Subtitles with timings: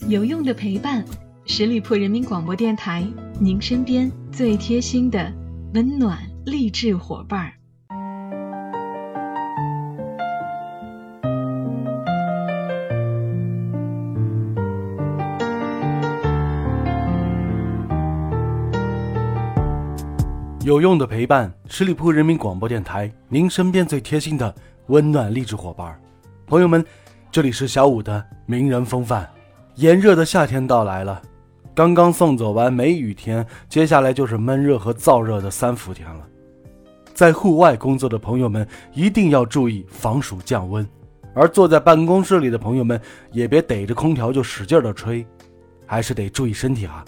[0.00, 1.04] 有用的陪伴，
[1.46, 3.06] 十里铺人民广播电台，
[3.38, 5.32] 您身边最贴心的
[5.74, 7.52] 温暖励志伙伴儿。
[20.64, 24.52] 有用的陪伴，十里铺人民广播电台，您身边最贴心的
[24.88, 26.00] 温暖励志伙伴儿。
[26.46, 26.84] 朋友们，
[27.30, 29.31] 这里是小五的名人风范。
[29.76, 31.20] 炎热的夏天到来了，
[31.74, 36.26] 刚刚送走完梅雨天，接下来就是闷热和燥热的三伏天了。
[37.14, 40.86] 在户外工作的朋友们一定要注意防暑降温，
[41.34, 45.26] 而坐在办公室里的朋友们也别逮着空调就使劲的吹，
[45.86, 47.04] 还是得注意身体啊。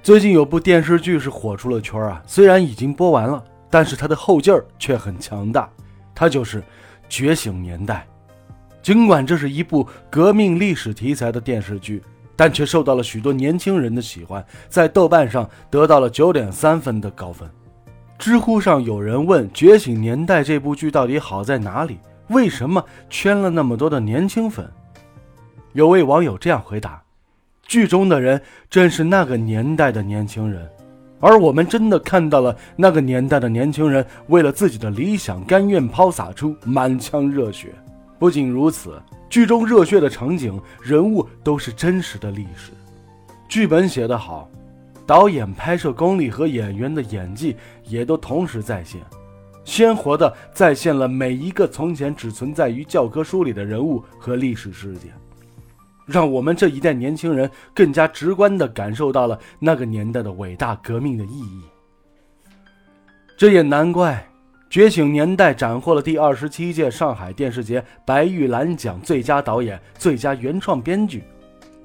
[0.00, 5.68] 最近有部电视剧是火出了圈啊，虽然已经播完了，但是它的后劲儿却很强大。
[6.14, 6.60] 它就是
[7.08, 8.06] 《觉醒年代》。
[8.84, 12.02] 尽管这是一部革命历史题材的电视剧，
[12.36, 17.48] 但却受到了许多年轻人的喜欢，在豆瓣上得到了九点三分的高分。
[18.18, 21.98] 知乎上有人问《觉醒年代》这部剧到底好在哪里？
[22.28, 24.70] 为什么圈了那么多的年轻粉？
[25.72, 27.02] 有位网友这样回答。
[27.66, 28.38] 剧中的人
[28.68, 30.68] 正是那个年代的年轻人，
[31.20, 37.74] 而我们真的看到了那个年代的年轻人为了自己的理想甘愿抛洒出满腔热血。
[38.24, 42.72] 不仅如此，剧中热血的场景、人物都是真实的历史。
[43.50, 44.48] 剧本写得好，
[45.04, 48.98] 导演拍摄功力和演员的演技也都同时在线，
[49.62, 55.12] 鲜活地再现了每一个从前只存在于教科书里的人物和历史事件。
[56.06, 61.60] 让我们这一代年轻人更加直观地感受到了那个年代的伟大革命的意义。
[63.36, 64.26] 这也难怪，
[64.74, 71.22] 《觉醒年代》斩获了第二十七届上海电视节白玉兰奖最佳导演、最佳原创编剧。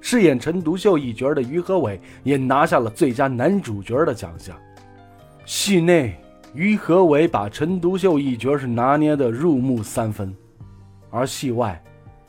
[0.01, 4.57] 饰演陈独秀一角的于和伟也拿下了最佳男主角的奖项。
[5.45, 6.19] 戏内，
[6.55, 10.35] 于和伟把陈独秀一角是拿捏的入木三分，
[11.11, 11.79] 而戏外。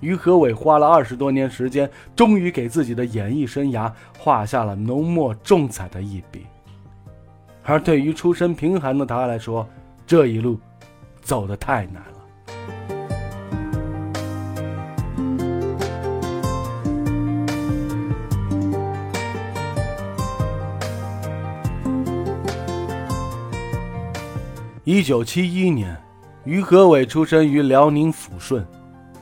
[0.01, 6.45] 于和伟花了二十多年时间，终于给自己的演艺生涯画下了浓墨重彩的一笔。
[7.63, 9.67] 而对于出身贫寒的他来说，
[10.10, 10.59] 这一路
[11.22, 12.19] 走得太难了。
[24.82, 25.97] 一九七一年，
[26.42, 28.66] 于和伟出生于辽宁抚顺。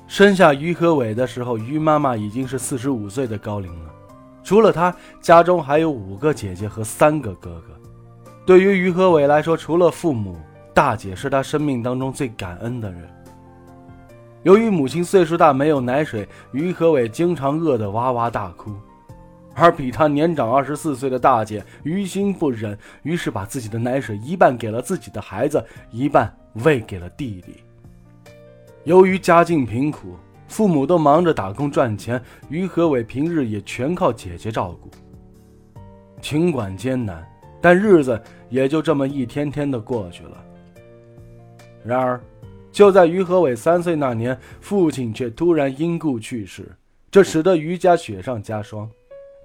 [0.06, 3.90] 生下于和伟的时候，于妈妈已经是四十五岁的高龄了。
[4.42, 7.74] 除了他，家中还有五个姐姐和三个哥哥。
[8.46, 10.38] 对于于和伟来说，除了父母，
[10.78, 13.02] 大姐是他生命当中最感恩的人。
[14.44, 18.72] 由于母亲岁数大，没有奶水，于和伟经常饿得哇哇大哭。
[19.56, 26.32] 而比他年长二十四岁的大姐于心不忍，于是把自己的奶水一半给了自己的孩子，一半
[26.64, 27.56] 喂给了弟弟。
[28.84, 30.14] 由于家境贫苦，
[30.46, 34.88] 父母都忙着打工赚钱，于和伟平日也全靠姐姐照顾。
[36.20, 37.28] 尽管艰难，
[37.60, 40.44] 但日子也就这么一天天的过去了。
[41.84, 42.20] 然而，
[42.70, 46.70] 就在于和伟三岁那年，父亲却突然因故去世，
[47.10, 48.90] 这使得于家雪上加霜，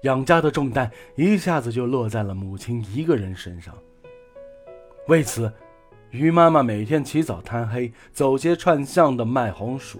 [0.02, 3.74] 养家的重担一下子就落在了母亲一个人身上。
[5.08, 5.52] 为此。
[6.10, 9.98] 于妈妈每天起早贪黑，走街串巷的卖红薯，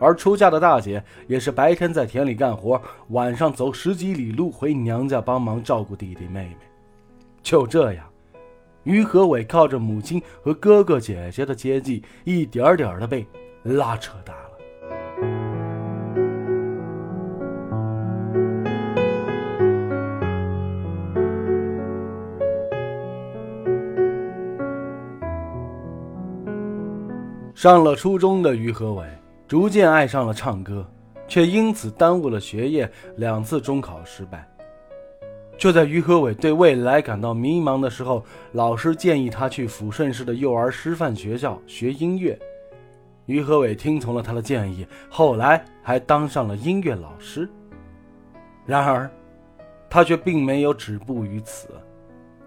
[0.00, 6.56] 而出嫁的大姐也是白天在田里干活，晚上走十几里路回娘家帮忙照顾弟弟妹妹。
[7.42, 8.10] 就这样，
[8.84, 13.26] 于和伟靠着母亲和哥哥姐姐的接济，一点点的被
[13.62, 14.40] 拉扯大了。
[27.54, 29.06] 上了初中的于和伟
[29.48, 30.86] 逐渐爱上了唱歌，
[31.26, 34.46] 却因此耽误了学业，两次中考失败。
[35.56, 42.38] 就在于和伟对未来感到迷茫的时候，老师建议他去抚顺市的幼儿师范学校学音乐。
[43.26, 47.48] 于和伟听从了他的建议，后来还当上了音乐老师。
[48.66, 49.10] 然而，
[49.88, 51.68] 他却并没有止步于此。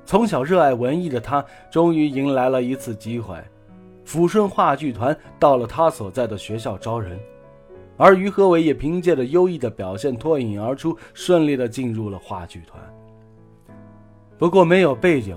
[0.06, 3.36] 从小热爱文艺的他，终于迎来了一次机会。
[4.06, 7.19] 抚顺话剧团到了他所在的学校招人，
[7.98, 12.81] 而于和伟也凭借着优异的表现脱颖而出，顺利的进入了话剧团。
[14.38, 15.36] 不过没有背景，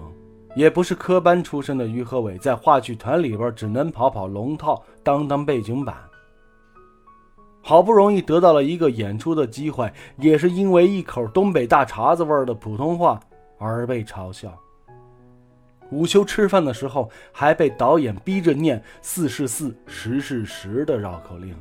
[0.54, 5.96] 也不是科班出身的于和伟，在话剧团里边只能跑跑龙套，当当背景板。
[7.62, 13.20] 好不容易得到了一个演出的机会，也是因为一口东北大碴子味儿的普通话
[13.58, 14.52] 而被嘲笑。
[15.90, 21.54] 午休吃饭的时候，还被导演逼着念“四是四，十是十”的绕口令。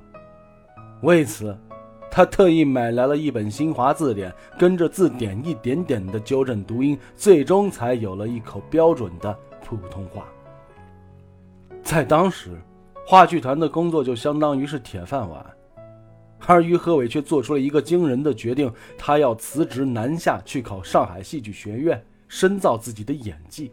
[1.01, 1.57] 为此，
[2.11, 10.25] 他特意买来了一本新华字典，跟着字典一点点的纠正读音，最终才有了一口标准的普通话。
[11.83, 12.59] 在当时，
[13.06, 15.45] 话剧团的工作就相当于是铁饭碗，
[16.45, 23.71] 而于和伟却做出了一个惊人的决定：他要辞职南下去考上海戏剧学院，深造自己的演技。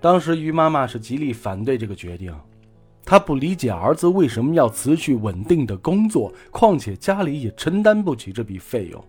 [0.00, 2.32] 当时于妈妈是极力反对这个决定，
[3.06, 9.02] 他不理解儿子为什么要辞去稳定的工作，况且家里也承担不起这笔费用。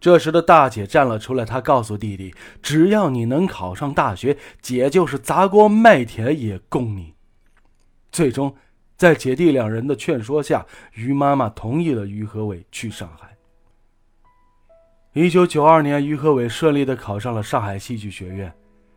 [0.00, 7.12] 这时的大姐站了出来，她告诉弟弟：“只要你能考上大学，姐就是砸锅卖铁也供你。”
[8.10, 8.56] 最终，
[8.96, 13.36] 在姐弟两人的劝说下，于妈妈同意了于和伟去上海。
[15.12, 18.50] 一九九二年，于和伟顺利的考上了上海戏剧学院。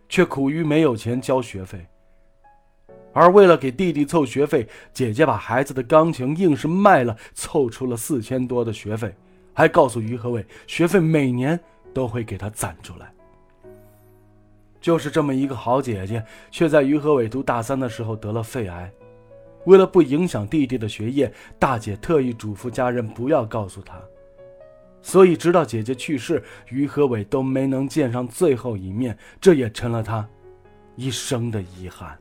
[0.07, 1.83] 却苦于没有钱交学费，
[3.15, 9.15] 而为了给弟弟凑学费，姐姐把孩子的钢琴硬是卖了，凑出了四千多的学费，
[9.53, 11.57] 还告诉于和伟，学费每年
[11.93, 13.09] 都会给他攒出来。
[14.81, 16.21] 就是这么一个好姐姐，
[16.51, 18.91] 却在于和伟读大三的时候得了肺癌。
[19.63, 23.95] 为了不影响弟弟的学业，大姐特意嘱咐家人不要告诉他。
[25.01, 30.27] 所以，直到姐姐去世，于和伟都没能见上最后一面，这也成了他
[30.97, 32.19] 一生的遗憾。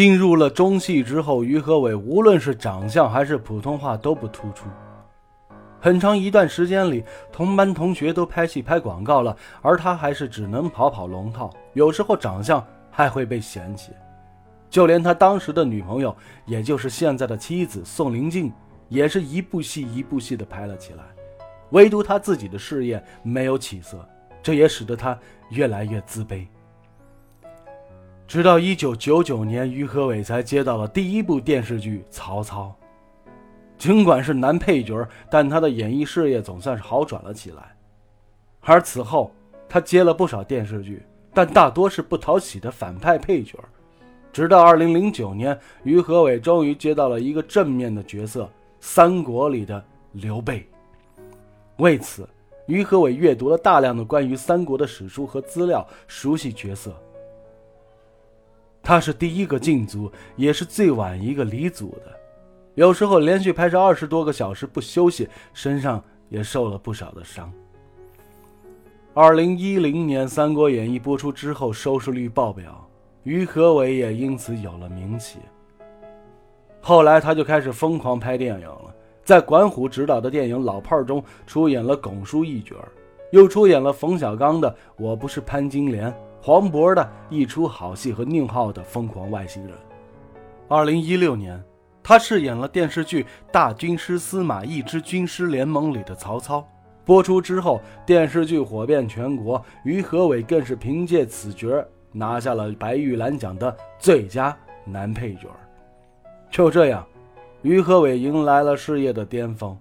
[0.00, 4.66] 进入了中戏之后，于和伟无论是长相还是普通话都不突出。
[5.78, 11.50] 很长一段时间里，同班同学都拍戏拍广告了，而他还是只能跑跑龙套。
[11.74, 13.92] 有时候长相还会被嫌弃，
[14.70, 18.50] 就连他当时的女朋友，也就是现在的妻子宋玲静，
[18.88, 21.04] 也是一部戏一部戏的拍了起来。
[21.72, 24.02] 唯独他自己的事业没有起色，
[24.42, 25.18] 这也使得他
[25.50, 26.46] 越来越自卑。
[28.30, 32.72] 直到一九九九年，于和伟才接到了第一部电视剧《曹操》。
[33.76, 37.74] 尽管是男配角，但他的演艺事业总算是好转了起来。
[38.60, 39.32] 而此后，
[39.68, 41.02] 他接了不少电视剧，
[41.34, 43.58] 但大多是不讨喜的反派配角。
[44.32, 48.44] 直到2009年，于和伟终于接到了一个正面的角色——
[48.78, 50.64] 《三国》里的刘备。
[51.78, 52.28] 为此，
[52.66, 56.94] 于和伟阅读了大量的关于三国的史书和资料，熟悉角色。
[58.82, 62.12] 他是第一个进组，也是最晚一个离组的。
[62.74, 67.52] 有时候连续拍摄二十多个小时不休息，身上也受了不少的伤。
[69.12, 72.88] 二零一零年《三国演义》播出之后，收视率爆表，
[73.24, 75.40] 于和伟也因此有了名气。
[76.80, 78.94] 后来他就开始疯狂拍电影了，
[79.24, 82.76] 在管虎执导的电影《老炮儿》中出演了巩叔一角，
[83.32, 86.10] 又出演了冯小刚的《我不是潘金莲》，
[86.42, 89.72] 黄渤的一出好戏和宁浩的《疯狂外星人》。
[90.68, 91.62] 二零一六年。
[92.02, 93.22] 他饰演了电视剧
[93.52, 96.66] 《大军师司马懿之军师联盟》里的曹操。
[97.04, 101.68] 播出之后，电视剧火遍全国，于和伟更是凭借此角
[102.10, 105.48] 拿下了白玉兰奖的最佳男配角。
[106.50, 107.06] 就这样，
[107.62, 109.78] 于和伟迎来了事业的巅峰。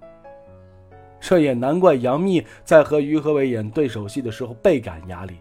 [1.22, 5.40] 这也难怪杨幂在和于和伟演对手戏的时候倍感压力。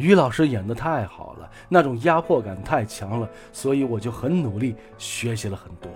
[0.00, 5.90] 于老师演的太好了，那种压迫感太强了，所以我就很努力学习了很多。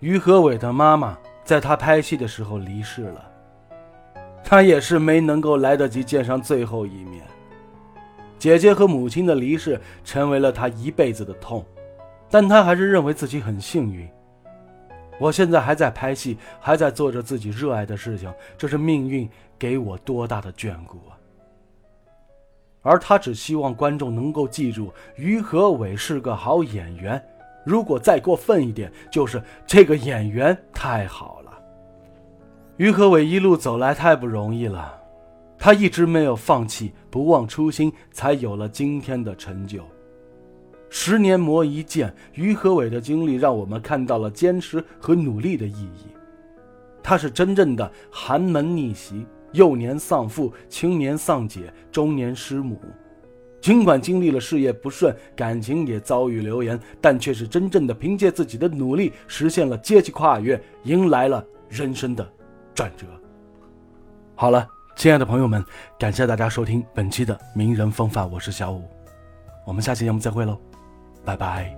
[0.00, 3.24] 于和伟的妈妈在他拍戏的时候离世了，
[4.44, 7.22] 他也是没能够来得及见上最后一面。
[8.42, 11.64] 姐姐和母亲的离世成为了他一辈子的痛，
[12.28, 14.04] 但他还是认为自己很幸运。
[15.20, 21.14] 我现在还在拍戏，还在做着自己热爱的事情，这是命运给我多大的眷顾啊！
[22.82, 27.22] 而他只希望观众能够记住，于和伟是个好演员。
[27.64, 31.52] 如果再过分一点，就是这个演员太好了。
[32.76, 35.00] 于和伟一路走来太不容易了。
[35.64, 39.84] 他一直没有放弃，不忘初心，才有了今天的成就。
[40.90, 46.08] 十年磨一剑，于和伟的经历让我们看到了坚持和努力的意义。
[47.00, 52.80] 他是真正的寒门逆袭，幼年丧父，青年丧姐，中年失母。
[53.60, 62.28] 尽管经历了事业不顺，感情也遭遇流言，但却是真正的凭借自己的努力，实现了阶级跨越，迎来了人生的
[62.74, 63.06] 转折。
[64.34, 65.64] 好了，亲爱的朋友们，
[65.98, 68.88] 感谢大家收听本期的名人风范，我是小五，
[69.66, 70.56] 我们下期节目再会喽，
[71.24, 71.76] 拜拜。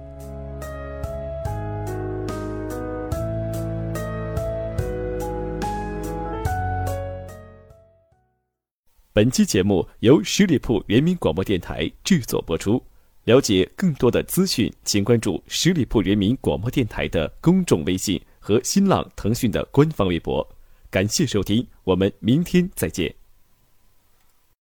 [9.13, 12.83] 本期节目由十里铺人民广播电台制作播出。
[13.25, 20.47] 了解更多的资讯，请关注十里铺人民广播电台的公众微信和新浪、腾讯的官方微博。
[20.95, 23.13] 感谢收听，我们明天再见。